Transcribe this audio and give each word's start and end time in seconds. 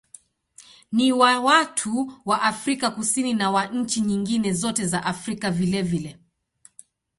Ni 0.91 1.11
wa 1.11 1.39
watu 1.39 2.13
wa 2.25 2.41
Afrika 2.41 2.91
Kusini 2.91 3.33
na 3.33 3.51
wa 3.51 3.65
nchi 3.67 4.01
nyingine 4.01 4.53
zote 4.53 4.87
za 4.87 5.03
Afrika 5.03 5.51
vilevile. 5.51 6.19